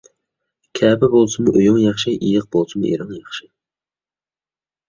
[0.79, 3.47] كەپە بولسىمۇ ئۆيۈڭ ياخشى، ئېيىق بولسىمۇ ئېرىڭ ياخشى.